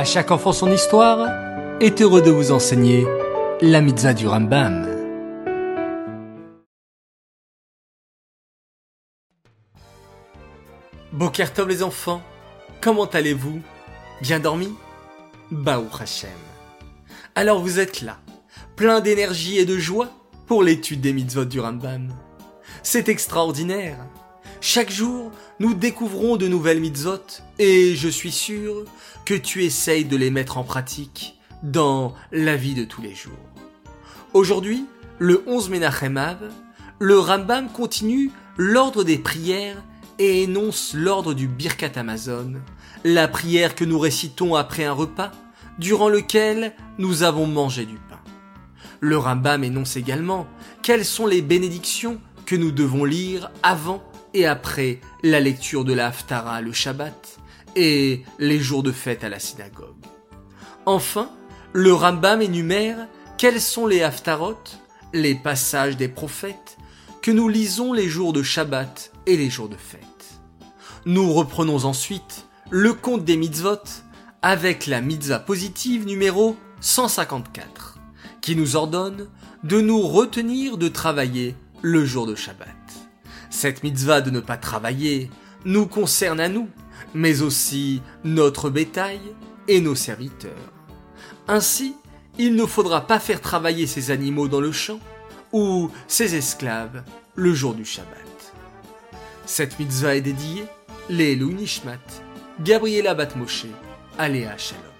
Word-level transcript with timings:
À 0.00 0.04
chaque 0.04 0.30
enfant 0.30 0.54
son 0.54 0.72
histoire 0.72 1.28
est 1.78 2.00
heureux 2.00 2.22
de 2.22 2.30
vous 2.30 2.52
enseigner 2.52 3.06
la 3.60 3.82
mitzvah 3.82 4.14
du 4.14 4.26
Rambam. 4.26 4.88
Bokertov 11.12 11.68
les 11.68 11.82
enfants, 11.82 12.22
comment 12.80 13.04
allez-vous? 13.04 13.60
Bien 14.22 14.40
dormi? 14.40 14.72
Baou 15.50 15.84
Hashem. 16.00 16.30
Alors 17.34 17.60
vous 17.60 17.78
êtes 17.78 18.00
là, 18.00 18.16
plein 18.76 19.00
d'énergie 19.00 19.58
et 19.58 19.66
de 19.66 19.76
joie 19.76 20.08
pour 20.46 20.62
l'étude 20.62 21.02
des 21.02 21.12
mitzvot 21.12 21.44
du 21.44 21.60
Rambam. 21.60 22.08
C'est 22.82 23.10
extraordinaire. 23.10 23.98
Chaque 24.62 24.90
jour, 24.90 25.32
nous 25.58 25.72
découvrons 25.72 26.36
de 26.36 26.46
nouvelles 26.46 26.80
mitzvot 26.80 27.40
et 27.58 27.96
je 27.96 28.08
suis 28.08 28.30
sûr 28.30 28.84
que 29.24 29.32
tu 29.32 29.64
essayes 29.64 30.04
de 30.04 30.18
les 30.18 30.30
mettre 30.30 30.58
en 30.58 30.64
pratique 30.64 31.38
dans 31.62 32.14
la 32.30 32.56
vie 32.56 32.74
de 32.74 32.84
tous 32.84 33.00
les 33.00 33.14
jours. 33.14 33.32
Aujourd'hui, 34.34 34.84
le 35.18 35.42
11 35.46 35.70
Menachem 35.70 36.20
le 36.98 37.18
Rambam 37.18 37.72
continue 37.72 38.30
l'ordre 38.58 39.02
des 39.02 39.16
prières 39.16 39.82
et 40.18 40.42
énonce 40.42 40.92
l'ordre 40.92 41.32
du 41.32 41.48
Birkat 41.48 41.92
Amazon, 41.98 42.52
la 43.02 43.28
prière 43.28 43.74
que 43.74 43.86
nous 43.86 43.98
récitons 43.98 44.56
après 44.56 44.84
un 44.84 44.92
repas, 44.92 45.32
durant 45.78 46.10
lequel 46.10 46.74
nous 46.98 47.22
avons 47.22 47.46
mangé 47.46 47.86
du 47.86 47.94
pain. 47.94 48.20
Le 49.00 49.16
Rambam 49.16 49.64
énonce 49.64 49.96
également 49.96 50.46
quelles 50.82 51.06
sont 51.06 51.26
les 51.26 51.40
bénédictions 51.40 52.20
que 52.44 52.56
nous 52.56 52.72
devons 52.72 53.06
lire 53.06 53.50
avant 53.62 54.02
et 54.34 54.46
après 54.46 55.00
la 55.22 55.40
lecture 55.40 55.84
de 55.84 55.92
la 55.92 56.08
Haftara 56.08 56.60
le 56.60 56.72
Shabbat 56.72 57.38
et 57.76 58.24
les 58.38 58.58
jours 58.58 58.82
de 58.82 58.92
fête 58.92 59.24
à 59.24 59.28
la 59.28 59.38
synagogue. 59.38 60.04
Enfin, 60.86 61.30
le 61.72 61.92
Rambam 61.92 62.42
énumère 62.42 63.06
quels 63.40 63.60
sont 63.62 63.86
les 63.86 64.02
Haftarot, 64.02 64.58
les 65.14 65.34
passages 65.34 65.96
des 65.96 66.08
prophètes, 66.08 66.76
que 67.22 67.30
nous 67.30 67.48
lisons 67.48 67.94
les 67.94 68.06
jours 68.06 68.34
de 68.34 68.42
Shabbat 68.42 69.12
et 69.24 69.38
les 69.38 69.48
jours 69.48 69.70
de 69.70 69.76
fête? 69.76 70.40
Nous 71.06 71.32
reprenons 71.32 71.86
ensuite 71.86 72.46
le 72.68 72.92
compte 72.92 73.24
des 73.24 73.38
mitzvot 73.38 73.78
avec 74.42 74.86
la 74.86 75.00
mitzvah 75.00 75.38
positive 75.38 76.04
numéro 76.04 76.54
154, 76.82 77.98
qui 78.42 78.56
nous 78.56 78.76
ordonne 78.76 79.28
de 79.64 79.80
nous 79.80 80.02
retenir 80.02 80.76
de 80.76 80.88
travailler 80.88 81.54
le 81.80 82.04
jour 82.04 82.26
de 82.26 82.34
Shabbat. 82.34 82.68
Cette 83.60 83.82
mitzvah 83.82 84.22
de 84.22 84.30
ne 84.30 84.40
pas 84.40 84.56
travailler 84.56 85.30
nous 85.66 85.86
concerne 85.86 86.40
à 86.40 86.48
nous, 86.48 86.70
mais 87.12 87.42
aussi 87.42 88.00
notre 88.24 88.70
bétail 88.70 89.20
et 89.68 89.82
nos 89.82 89.94
serviteurs. 89.94 90.72
Ainsi, 91.46 91.94
il 92.38 92.54
ne 92.54 92.64
faudra 92.64 93.06
pas 93.06 93.20
faire 93.20 93.42
travailler 93.42 93.86
ces 93.86 94.10
animaux 94.10 94.48
dans 94.48 94.62
le 94.62 94.72
champ 94.72 94.98
ou 95.52 95.90
ces 96.08 96.36
esclaves 96.36 97.02
le 97.34 97.52
jour 97.52 97.74
du 97.74 97.84
Shabbat. 97.84 98.54
Cette 99.44 99.78
mitzvah 99.78 100.16
est 100.16 100.22
dédiée 100.22 100.64
les 101.10 101.36
Nishmat, 101.36 101.98
Gabriela 102.60 103.12
Batmoshe, 103.12 103.66
Aléa 104.16 104.56
Shalom. 104.56 104.99